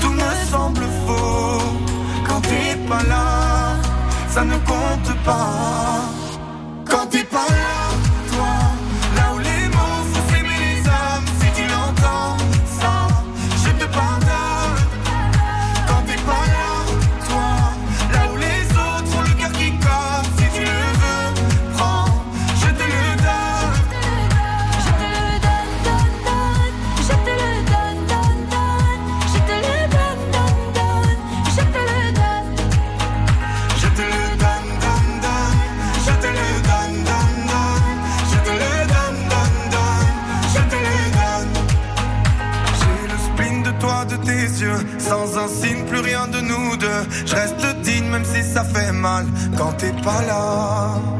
tout 0.00 0.12
me 0.12 0.50
semble 0.50 0.84
faux. 1.06 1.62
Quand 2.26 2.40
t'es 2.40 2.76
pas 2.88 3.02
là, 3.08 3.76
ça 4.28 4.44
ne 4.44 4.56
compte 4.58 5.12
pas. 5.24 6.02
Quand 6.88 7.06
t'es 7.10 7.24
pas 7.24 7.48
là. 7.48 7.89
Je 47.26 47.34
reste 47.34 47.80
digne 47.82 48.08
même 48.10 48.24
si 48.24 48.42
ça 48.42 48.64
fait 48.64 48.92
mal 48.92 49.26
quand 49.56 49.72
t'es 49.72 49.92
pas 50.02 50.22
là. 50.26 51.19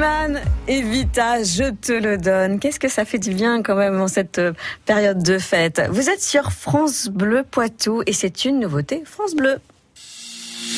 Slimane 0.00 0.40
et 0.66 0.80
Vita, 0.80 1.42
je 1.42 1.72
te 1.72 1.92
le 1.92 2.16
donne. 2.16 2.58
Qu'est-ce 2.58 2.80
que 2.80 2.88
ça 2.88 3.04
fait 3.04 3.18
du 3.18 3.34
bien 3.34 3.62
quand 3.62 3.74
même 3.74 4.00
en 4.00 4.08
cette 4.08 4.38
euh, 4.38 4.54
période 4.86 5.22
de 5.22 5.38
fête. 5.38 5.82
Vous 5.90 6.08
êtes 6.08 6.22
sur 6.22 6.52
France 6.52 7.08
Bleu 7.08 7.42
Poitou 7.42 8.02
et 8.06 8.14
c'est 8.14 8.46
une 8.46 8.60
nouveauté 8.60 9.02
France 9.04 9.34
Bleu. 9.34 9.58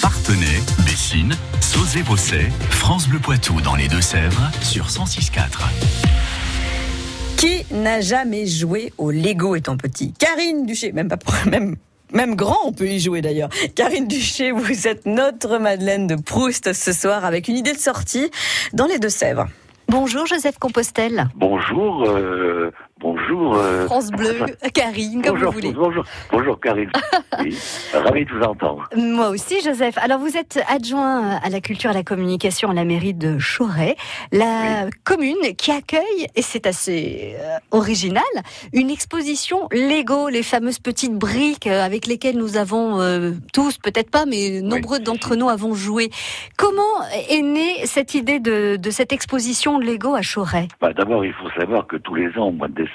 Partenay, 0.00 0.58
Bessines, 0.84 1.36
Sauzé-Bosset, 1.60 2.48
France 2.70 3.06
Bleu 3.06 3.20
Poitou 3.20 3.60
dans 3.60 3.76
les 3.76 3.86
Deux-Sèvres 3.86 4.50
sur 4.60 4.88
106.4. 4.88 5.68
Qui 7.36 7.64
n'a 7.70 8.00
jamais 8.00 8.48
joué 8.48 8.92
au 8.98 9.12
Lego 9.12 9.54
étant 9.54 9.76
petit? 9.76 10.14
Karine 10.14 10.66
Duché, 10.66 10.90
même 10.90 11.08
pas 11.08 11.18
même 11.48 11.76
même 12.12 12.34
grand, 12.36 12.58
on 12.64 12.72
peut 12.72 12.88
y 12.88 13.00
jouer 13.00 13.20
d'ailleurs. 13.22 13.48
Karine 13.74 14.06
Duché, 14.06 14.50
vous 14.50 14.86
êtes 14.86 15.06
notre 15.06 15.58
Madeleine 15.58 16.06
de 16.06 16.16
Proust 16.16 16.72
ce 16.72 16.92
soir 16.92 17.24
avec 17.24 17.48
une 17.48 17.56
idée 17.56 17.72
de 17.72 17.78
sortie 17.78 18.30
dans 18.72 18.86
les 18.86 18.98
Deux-Sèvres. 18.98 19.46
Bonjour 19.88 20.24
Joseph 20.24 20.58
Compostel. 20.58 21.28
Bonjour, 21.34 22.04
euh, 22.08 22.70
bonjour. 23.02 23.54
euh, 23.56 23.86
France 23.86 24.10
Bleu, 24.10 24.46
Karine, 24.72 25.22
comme 25.22 25.32
bonjour, 25.34 25.52
vous 25.52 25.58
voulez. 25.60 25.72
bonjour, 25.72 26.04
bonjour 26.30 26.60
Karine. 26.60 26.90
Oui, 27.40 27.56
ravi 27.92 28.24
de 28.24 28.30
vous 28.32 28.42
entendre. 28.44 28.88
Moi 28.96 29.28
aussi, 29.30 29.60
Joseph. 29.62 29.96
Alors, 29.98 30.18
vous 30.18 30.36
êtes 30.36 30.60
adjoint 30.68 31.36
à 31.42 31.48
la 31.48 31.60
culture 31.60 31.90
et 31.90 31.94
à 31.94 31.96
la 31.96 32.02
communication 32.02 32.70
à 32.70 32.74
la 32.74 32.84
mairie 32.84 33.14
de 33.14 33.38
Chauray, 33.38 33.96
la 34.32 34.86
commune 35.04 35.36
qui 35.56 35.70
accueille, 35.72 36.26
et 36.36 36.42
c'est 36.42 36.66
assez 36.66 37.34
euh, 37.38 37.56
original, 37.70 38.22
une 38.72 38.90
exposition 38.90 39.68
Lego, 39.72 40.28
les 40.28 40.42
fameuses 40.42 40.78
petites 40.78 41.14
briques 41.14 41.66
euh, 41.66 41.84
avec 41.84 42.06
lesquelles 42.06 42.36
nous 42.36 42.56
avons 42.56 43.00
euh, 43.00 43.32
tous, 43.52 43.78
peut-être 43.78 44.10
pas, 44.10 44.26
mais 44.26 44.60
nombreux 44.62 44.98
d'entre 45.00 45.34
nous 45.36 45.48
avons 45.48 45.74
joué. 45.74 46.10
Comment 46.56 46.82
est 47.30 47.42
née 47.42 47.86
cette 47.86 48.14
idée 48.14 48.38
de, 48.40 48.76
de 48.76 48.90
cette 48.90 49.12
exposition 49.12 49.78
Lego 49.78 50.14
à 50.14 50.22
Chauray 50.22 50.68
Bah, 50.80 50.92
D'abord, 50.92 51.24
il 51.24 51.32
faut 51.32 51.50
savoir 51.58 51.86
que 51.86 51.96
tous 51.96 52.14
les 52.14 52.28
ans, 52.38 52.48
au 52.48 52.52
mois 52.52 52.68
de 52.68 52.74
décembre, 52.74 52.91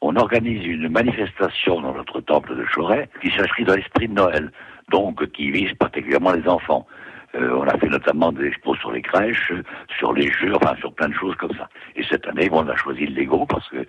on 0.00 0.16
organise 0.16 0.64
une 0.64 0.88
manifestation 0.88 1.80
dans 1.80 1.94
notre 1.94 2.20
temple 2.20 2.54
de 2.56 2.64
Chauray 2.66 3.08
qui 3.22 3.30
s'inscrit 3.30 3.64
dans 3.64 3.74
l'esprit 3.74 4.08
de 4.08 4.14
Noël, 4.14 4.52
donc 4.90 5.26
qui 5.32 5.50
vise 5.50 5.72
particulièrement 5.74 6.32
les 6.32 6.46
enfants. 6.48 6.86
Euh, 7.34 7.50
on 7.58 7.66
a 7.66 7.76
fait 7.76 7.88
notamment 7.88 8.32
des 8.32 8.46
expos 8.46 8.78
sur 8.78 8.92
les 8.92 9.02
crèches, 9.02 9.52
sur 9.98 10.12
les 10.14 10.30
jeux, 10.30 10.54
enfin 10.54 10.74
sur 10.76 10.94
plein 10.94 11.08
de 11.08 11.14
choses 11.14 11.34
comme 11.36 11.52
ça. 11.56 11.68
Et 11.96 12.02
cette 12.04 12.26
année, 12.28 12.48
bon, 12.48 12.64
on 12.64 12.68
a 12.68 12.76
choisi 12.76 13.04
le 13.06 13.20
Lego 13.20 13.44
parce 13.46 13.68
que 13.68 13.84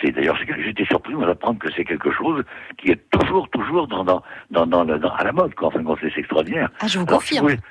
c'est 0.00 0.10
d'ailleurs, 0.10 0.36
j'étais 0.58 0.84
surpris 0.84 1.14
d'apprendre 1.14 1.58
que 1.58 1.70
c'est 1.72 1.84
quelque 1.84 2.10
chose 2.10 2.42
qui 2.78 2.90
est 2.90 3.00
toujours, 3.10 3.48
toujours 3.50 3.86
dans, 3.88 4.04
dans, 4.04 4.22
dans, 4.50 4.66
dans, 4.66 4.84
le- 4.84 4.98
dans- 4.98 5.12
à 5.14 5.24
la 5.24 5.32
mode, 5.32 5.54
quoi. 5.54 5.68
Enfin, 5.68 5.80
c'est 6.00 6.10
c'est 6.12 6.20
extraordinaire. 6.20 6.68
Ah, 6.80 6.86
je 6.86 6.98
vous 6.98 7.06
Alors, 7.08 7.22
si 7.22 7.36
confirme. 7.36 7.46
vous 7.46 7.50
voulez- 7.54 7.62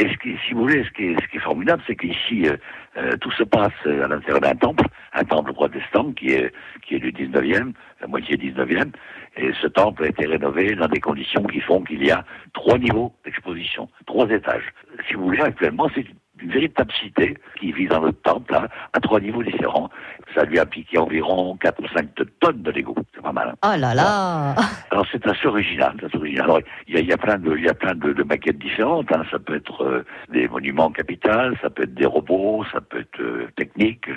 et 0.00 0.08
ce 0.08 0.16
qui, 0.16 0.34
si 0.46 0.54
vous 0.54 0.62
voulez, 0.62 0.82
ce 0.82 0.90
qui 0.92 1.36
est, 1.36 1.40
formidable, 1.40 1.82
c'est 1.86 1.94
qu'ici, 1.94 2.48
euh, 2.48 2.56
euh, 2.96 3.16
tout 3.18 3.30
se 3.32 3.42
passe 3.42 3.72
euh, 3.86 4.04
à 4.04 4.08
l'intérieur 4.08 4.40
d'un 4.40 4.54
temple, 4.54 4.84
un 5.12 5.24
temple 5.24 5.52
protestant 5.52 6.12
qui 6.12 6.32
est, 6.32 6.54
qui 6.82 6.94
est 6.94 7.00
du 7.00 7.12
19e, 7.12 7.74
la 8.00 8.06
moitié 8.06 8.38
19e, 8.38 8.92
et 9.36 9.52
ce 9.60 9.66
temple 9.66 10.04
a 10.04 10.08
été 10.08 10.24
rénové 10.26 10.74
dans 10.74 10.88
des 10.88 11.00
conditions 11.00 11.42
qui 11.44 11.60
font 11.60 11.82
qu'il 11.82 12.02
y 12.02 12.10
a 12.10 12.24
trois 12.54 12.78
niveaux 12.78 13.12
d'exposition, 13.26 13.90
trois 14.06 14.26
étages. 14.30 14.72
Si 15.06 15.14
vous 15.14 15.24
voulez, 15.24 15.42
actuellement, 15.42 15.90
c'est 15.94 16.00
une 16.00 16.16
véritable 16.46 16.92
cité 16.92 17.36
qui 17.58 17.72
vit 17.72 17.86
dans 17.86 18.00
notre 18.00 18.20
temple, 18.22 18.52
là, 18.52 18.68
à 18.92 19.00
trois 19.00 19.20
niveaux 19.20 19.42
différents. 19.42 19.90
Ça 20.34 20.44
lui 20.44 20.58
a 20.58 20.66
piqué 20.66 20.98
environ 20.98 21.56
4 21.56 21.82
ou 21.82 21.88
5 21.88 22.08
tonnes 22.40 22.62
de 22.62 22.70
Lego. 22.70 22.94
C'est 23.14 23.22
pas 23.22 23.32
mal. 23.32 23.48
hein. 23.48 23.54
Oh 23.64 23.78
là 23.78 23.94
là 23.94 24.54
Alors 24.90 25.06
c'est 25.10 25.26
assez 25.26 25.46
original, 25.46 25.94
assez 26.06 26.16
original. 26.16 26.44
Alors 26.44 26.60
il 26.86 26.94
y 26.94 26.98
a, 26.98 27.00
il 27.00 27.06
y 27.06 27.12
a 27.12 27.16
plein 27.18 27.36
de, 27.38 27.56
il 27.56 27.64
y 27.64 27.68
a 27.68 27.74
plein 27.74 27.94
de, 27.94 28.12
de 28.12 28.22
maquettes 28.22 28.58
différentes. 28.58 29.10
hein. 29.12 29.24
Ça 29.30 29.38
peut 29.38 29.56
être 29.56 29.82
euh, 29.84 30.04
des 30.32 30.46
monuments 30.48 30.90
capitales, 30.90 31.56
ça 31.62 31.70
peut 31.70 31.82
être 31.82 31.94
des 31.94 32.06
robots, 32.06 32.64
ça 32.72 32.80
peut 32.80 33.00
être 33.00 33.20
euh, 33.20 33.48
technique, 33.56 34.08
euh, 34.08 34.14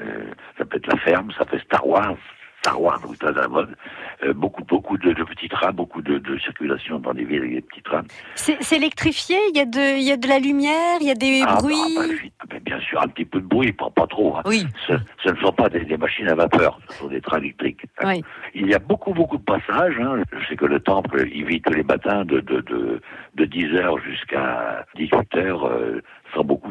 euh, 0.00 0.24
ça 0.58 0.64
peut 0.64 0.76
être 0.76 0.86
la 0.88 0.98
ferme, 0.98 1.30
ça 1.38 1.44
peut 1.44 1.56
être 1.56 1.64
Star 1.64 1.86
Wars. 1.86 2.16
Star 2.64 2.80
Wars, 2.80 3.00
très 3.18 3.28
à 3.30 3.32
la 3.32 3.48
mode. 3.48 3.74
Euh, 4.22 4.32
beaucoup, 4.32 4.62
beaucoup 4.62 4.96
de, 4.96 5.12
de 5.12 5.24
petits 5.24 5.48
trains, 5.48 5.72
beaucoup 5.72 6.00
de, 6.00 6.18
de 6.18 6.38
circulation 6.38 7.00
dans 7.00 7.12
des 7.12 7.24
villes 7.24 7.40
avec 7.40 7.54
des 7.54 7.60
petits 7.60 7.82
trains. 7.82 8.04
C'est 8.36 8.76
électrifié, 8.76 9.36
il 9.52 9.56
y, 9.56 9.60
a 9.60 9.64
de, 9.64 9.96
il 9.98 10.02
y 10.04 10.12
a 10.12 10.16
de 10.16 10.28
la 10.28 10.38
lumière, 10.38 10.98
il 11.00 11.08
y 11.08 11.10
a 11.10 11.14
des 11.16 11.42
Ah, 11.44 11.56
bruits. 11.56 11.74
bah, 11.96 12.02
bah, 12.06 12.14
ah, 12.38 12.44
bah, 12.50 12.56
bien 12.64 12.78
sûr, 12.78 13.02
un 13.02 13.08
petit 13.08 13.24
peu 13.24 13.40
de 13.40 13.46
bruit, 13.46 13.72
pas, 13.72 13.90
pas 13.90 14.06
trop. 14.06 14.36
hein. 14.36 14.42
Oui. 14.44 14.64
Ce, 14.86 14.92
ce 15.24 15.30
ne 15.32 15.36
sont 15.38 15.50
pas 15.52 15.68
des, 15.68 15.80
des 15.84 15.96
machines 15.96 16.28
à 16.28 16.36
vapeur, 16.36 16.78
ce 16.88 16.98
sont 16.98 17.08
des 17.08 17.20
trains 17.20 17.38
électriques. 17.38 17.80
hein. 17.98 18.12
Oui. 18.12 18.24
Il 18.54 18.68
y 18.68 18.74
a 18.74 18.78
beaucoup, 18.78 19.12
beaucoup 19.12 19.38
de 19.38 19.42
passages. 19.44 19.98
hein. 20.00 20.22
Je 20.40 20.46
sais 20.46 20.54
que 20.56 20.66
le 20.66 20.78
temple, 20.78 21.26
il 21.34 21.44
vit 21.44 21.60
tous 21.60 21.72
les 21.72 21.82
matins 21.82 22.24
de, 22.24 22.38
de, 22.38 22.60
de, 22.60 23.00
de 23.34 23.44
10h 23.44 24.00
jusqu'à 24.04 24.86
18h 24.96 25.66
euh, 25.66 26.00
sans 26.32 26.44
beaucoup 26.44 26.70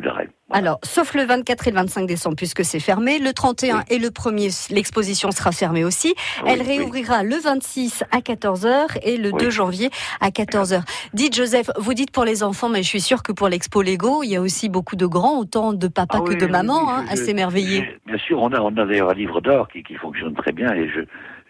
Alors, 0.54 0.80
sauf 0.84 1.14
le 1.14 1.24
24 1.24 1.68
et 1.68 1.72
le 1.72 1.76
25 1.78 2.06
décembre, 2.08 2.36
puisque 2.36 2.66
c'est 2.66 2.80
fermé. 2.80 3.20
Le 3.20 3.32
31 3.34 3.84
et 3.90 4.00
le 4.00 4.10
1er, 4.10 4.74
l'exposition 4.74 5.32
sera 5.32 5.52
fermée 5.52 5.84
aussi. 5.86 6.14
Oui, 6.44 6.52
Elle 6.54 6.62
oui. 6.62 6.78
réouvrira 6.78 7.24
le 7.24 7.38
26 7.38 8.04
à 8.12 8.20
14h 8.20 8.98
et 9.04 9.18
le 9.18 9.32
Oui. 9.32 9.40
2 9.44 9.50
janvier 9.50 9.90
à 10.20 10.30
14h. 10.30 10.82
Dites, 11.14 11.36
Joseph, 11.36 11.70
vous 11.78 11.94
dites 11.94 12.12
pour 12.12 12.26
les 12.26 12.44
enfants, 12.44 12.70
mais 12.70 12.84
je 12.84 12.88
suis 12.88 13.02
sûre 13.02 13.24
que 13.24 13.32
pour 13.32 13.48
l'expo 13.48 13.82
Lego, 13.82 14.24
il 14.24 14.30
y 14.32 14.36
a 14.36 14.42
aussi 14.42 14.68
beaucoup 14.70 14.96
de 14.96 15.06
grands, 15.06 15.40
autant 15.40 15.74
de 15.74 15.88
papas 15.88 16.18
Ah 16.20 16.24
que 16.26 16.34
oui, 16.34 16.38
de 16.38 16.46
oui, 16.46 16.52
mamans, 16.52 16.84
oui, 16.86 16.92
hein, 16.92 17.06
je- 17.08 17.14
à 17.14 17.16
s'émerveiller. 17.16 18.00
Bien 18.06 18.18
sûr, 18.18 18.42
on 18.42 18.52
a, 18.52 18.60
on 18.60 18.76
a 18.78 18.86
d'ailleurs 18.86 19.10
un 19.10 19.14
livre 19.14 19.40
d'or 19.42 19.68
qui, 19.70 19.84
qui 19.84 19.96
fonctionne 19.96 20.34
très 20.36 20.52
bien 20.52 20.74
et 20.74 20.90
je 20.90 21.02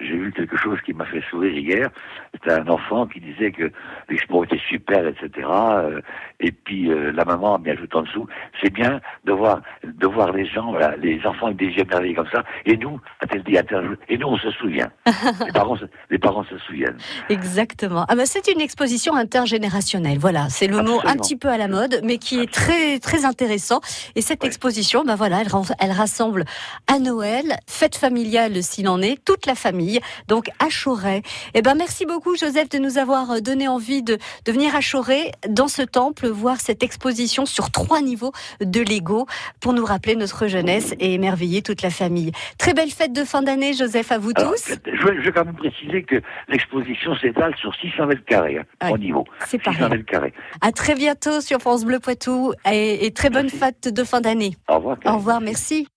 j'ai 0.02 0.18
vu 0.18 0.32
quelque 0.34 0.58
chose 0.58 0.80
qui 0.86 0.94
m'a 0.94 1.06
fait 1.06 1.24
sourire 1.30 1.54
hier. 1.58 1.90
C'était 2.34 2.54
un 2.54 2.68
enfant 2.68 3.06
qui 3.08 3.20
disait 3.20 3.52
que 3.52 3.72
l'expo 4.10 4.44
était 4.44 4.60
super, 4.70 5.06
etc. 5.08 5.30
euh, 5.50 6.02
et 6.40 6.52
puis 6.52 6.90
euh, 6.92 7.12
la 7.12 7.26
maman 7.26 7.56
a 7.56 7.58
bien 7.58 7.74
ajouté 7.74 7.96
en 7.98 8.04
dessous, 8.04 8.28
c'est 8.62 8.72
bien 8.74 9.00
de 9.26 9.32
voir 9.34 9.62
de 9.84 10.08
voir 10.08 10.32
les 10.32 10.46
gens, 10.46 10.72
voilà, 10.72 10.96
les 10.98 11.20
enfants 11.26 11.48
avec 11.48 11.58
des 11.58 11.68
yeux 11.68 11.86
merveilleux 11.90 12.16
comme 12.16 12.30
ça. 12.32 12.44
Et 12.66 12.78
nous, 12.78 13.00
a-t-elle 13.22 13.44
dit, 13.44 13.58
a-t-elle- 13.58 13.98
et 14.10 14.18
nous 14.18 14.28
on 14.28 14.38
se 14.38 14.52
souvient. 14.52 14.90
les 15.46 15.52
parents, 15.52 15.76
se- 15.78 15.86
les 16.10 16.18
parents 16.20 16.44
se 16.46 16.58
souviennent. 16.60 16.98
Exactement. 17.30 18.06
Ah 18.08 18.16
ben, 18.16 18.26
c'est 18.26 18.48
une 18.52 18.62
exposition 18.62 19.16
intergénérationnelle. 19.16 20.18
Voilà, 20.20 20.48
c'est 20.50 20.68
le 20.68 20.78
mot 20.84 21.00
un 21.06 21.16
petit 21.18 21.36
peu 21.36 21.50
à 21.50 21.58
la 21.58 21.68
mode, 21.68 22.02
mais 22.04 22.18
qui 22.18 22.40
est 22.40 22.52
très 22.52 23.00
très 23.00 23.26
intéressant. 23.26 23.80
Et 24.16 24.22
cette 24.22 24.44
exposition, 24.44 25.04
ben 25.04 25.16
voilà, 25.16 25.42
elle 25.80 25.92
rassemble 25.92 26.46
à 26.88 27.00
Noël, 27.00 27.58
fête 27.68 27.96
familiale 27.96 28.64
s'il 28.64 28.88
en 28.88 29.02
est, 29.02 29.24
toute 29.24 29.46
la 29.46 29.56
famille. 29.56 29.90
Donc 30.27 30.45
à 30.60 30.69
Chauray. 30.69 31.21
Eh 31.54 31.62
ben 31.62 31.75
merci 31.75 32.06
beaucoup 32.06 32.36
Joseph 32.36 32.69
de 32.69 32.77
nous 32.77 32.97
avoir 32.97 33.32
euh, 33.32 33.39
donné 33.39 33.67
envie 33.67 34.04
de, 34.04 34.17
de 34.45 34.51
venir 34.51 34.75
à 34.75 34.82
Chauray 34.82 35.32
dans 35.49 35.67
ce 35.67 35.82
temple 35.82 36.27
voir 36.27 36.60
cette 36.62 36.84
exposition 36.84 37.45
sur 37.45 37.71
trois 37.71 38.01
niveaux 38.01 38.32
de 38.62 38.82
Lego 38.82 39.25
pour 39.60 39.73
nous 39.73 39.86
rappeler 39.86 40.15
notre 40.15 40.47
jeunesse 40.47 40.93
et 40.99 41.13
émerveiller 41.13 41.62
toute 41.62 41.82
la 41.82 41.89
famille. 41.89 42.32
Très 42.58 42.73
belle 42.73 42.89
fête 42.91 43.13
de 43.13 43.23
fin 43.23 43.41
d'année 43.41 43.73
Joseph 43.73 44.12
à 44.12 44.17
vous 44.17 44.32
Alors, 44.36 44.54
tous. 44.54 44.69
je, 44.86 45.06
vais, 45.08 45.23
je 45.23 45.30
quand 45.30 45.45
même 45.45 45.56
préciser 45.56 46.04
que 46.04 46.21
l'exposition 46.47 47.15
s'étale 47.15 47.56
sur 47.58 47.73
600 47.75 48.06
mètres 48.08 48.25
carrés, 48.25 48.58
hein, 48.60 48.63
Ouais. 48.88 48.93
au 48.93 48.97
niveau. 48.97 49.25
C'est 49.47 49.62
pas 49.62 49.71
600 49.71 49.86
rien. 49.86 49.89
mètres 49.97 50.06
carrés. 50.06 50.34
À 50.62 50.71
très 50.71 50.95
bientôt 50.95 51.41
sur 51.41 51.60
France 51.60 51.86
Bleu 51.86 51.99
Poitou 51.99 52.54
et, 52.71 53.06
et 53.06 53.12
très 53.13 53.30
bonne 53.30 53.49
fête 53.49 53.88
de 53.93 54.04
fin 54.04 54.21
d'année. 54.21 54.56
Au 54.69 54.75
revoir. 54.75 54.97
Au 55.06 55.13
revoir, 55.15 55.41
merci. 55.41 55.88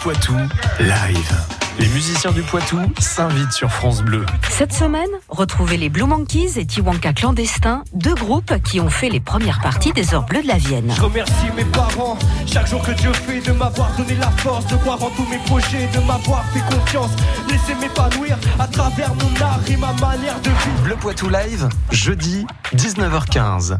Poitou, 0.00 0.34
live. 0.78 1.46
Les 1.78 1.86
musiciens 1.88 2.32
du 2.32 2.40
Poitou 2.40 2.78
s'invitent 2.98 3.52
sur 3.52 3.70
France 3.70 4.02
Bleu. 4.02 4.24
Cette 4.48 4.72
semaine, 4.72 5.10
retrouvez 5.28 5.76
les 5.76 5.90
Blue 5.90 6.04
Monkeys 6.04 6.58
et 6.58 6.64
Tiwanka 6.64 7.12
Clandestin, 7.12 7.84
deux 7.92 8.14
groupes 8.14 8.62
qui 8.62 8.80
ont 8.80 8.88
fait 8.88 9.10
les 9.10 9.20
premières 9.20 9.60
parties 9.60 9.92
des 9.92 10.14
Heures 10.14 10.24
Bleues 10.24 10.42
de 10.42 10.48
la 10.48 10.56
Vienne. 10.56 10.90
Je 10.96 11.02
remercie 11.02 11.50
mes 11.54 11.66
parents, 11.66 12.18
chaque 12.46 12.66
jour 12.66 12.80
que 12.82 12.92
Dieu 12.92 13.12
fait 13.12 13.40
de 13.42 13.52
m'avoir 13.52 13.94
donné 13.96 14.14
la 14.14 14.30
force 14.30 14.66
de 14.68 14.76
croire 14.76 15.02
en 15.02 15.10
tous 15.10 15.26
mes 15.30 15.38
projets, 15.44 15.86
de 15.88 16.00
m'avoir 16.06 16.44
fait 16.46 16.74
confiance, 16.74 17.10
laisser 17.50 17.74
m'épanouir 17.74 18.38
à 18.58 18.66
travers 18.66 19.14
mon 19.14 19.44
art 19.44 19.60
et 19.68 19.76
ma 19.76 19.92
manière 19.92 20.40
de 20.40 20.48
vivre. 20.48 20.82
Bleu 20.84 20.96
Poitou 20.96 21.28
Live, 21.28 21.68
jeudi, 21.90 22.46
19h15. 22.74 23.78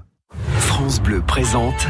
France 0.59 1.00
Bleu 1.00 1.22
présente 1.26 1.87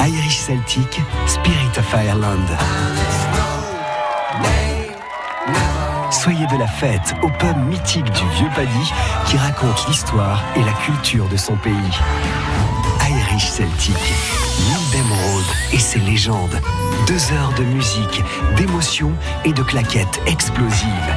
Irish 0.00 0.38
Celtic 0.38 1.00
Spirit 1.26 1.78
of 1.78 1.94
Ireland. 1.94 3.23
De 6.50 6.58
la 6.58 6.66
fête 6.66 7.14
au 7.22 7.28
pub 7.28 7.56
mythique 7.68 8.04
du 8.04 8.28
Vieux 8.36 8.48
Paddy 8.54 8.92
qui 9.24 9.36
raconte 9.38 9.88
l'histoire 9.88 10.42
et 10.56 10.62
la 10.62 10.72
culture 10.72 11.26
de 11.28 11.38
son 11.38 11.56
pays. 11.56 11.72
Irish 13.08 13.48
Celtic, 13.48 13.96
l'île 13.96 14.90
d'Emeraude 14.92 15.44
et 15.72 15.78
ses 15.78 16.00
légendes. 16.00 16.60
Deux 17.06 17.32
heures 17.32 17.54
de 17.56 17.64
musique, 17.64 18.22
d'émotions 18.56 19.12
et 19.46 19.54
de 19.54 19.62
claquettes 19.62 20.20
explosives. 20.26 21.14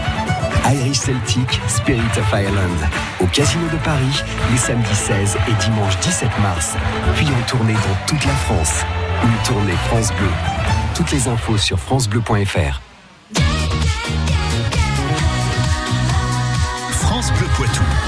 Irish 0.65 0.99
Celtic, 0.99 1.59
Spirit 1.67 2.17
of 2.17 2.31
Ireland. 2.31 2.89
Au 3.19 3.25
Casino 3.25 3.67
de 3.67 3.77
Paris, 3.83 4.23
les 4.51 4.57
samedis 4.57 4.95
16 4.95 5.37
et 5.49 5.63
dimanche 5.65 5.97
17 5.99 6.29
mars. 6.41 6.75
Puis 7.15 7.27
en 7.27 7.47
tournée 7.47 7.73
dans 7.73 8.05
toute 8.07 8.25
la 8.25 8.35
France. 8.45 8.85
Une 9.23 9.45
tournée 9.45 9.75
France 9.87 10.13
Bleu. 10.13 10.31
Toutes 10.95 11.11
les 11.11 11.27
infos 11.27 11.57
sur 11.57 11.77
FranceBleu.fr. 11.79 12.81
Poitou. 17.57 18.06